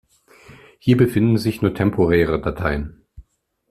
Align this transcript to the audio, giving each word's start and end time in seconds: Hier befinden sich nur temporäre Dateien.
Hier 0.79 0.97
befinden 0.97 1.37
sich 1.37 1.61
nur 1.61 1.75
temporäre 1.75 2.41
Dateien. 2.41 3.05